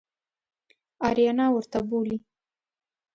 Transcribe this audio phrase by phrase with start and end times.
[1.07, 2.17] آریانا ورته بولي.